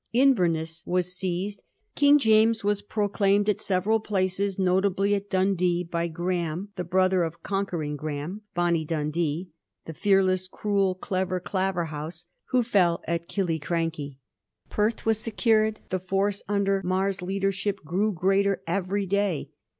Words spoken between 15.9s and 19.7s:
The force under Mar's leadership grew greater every day.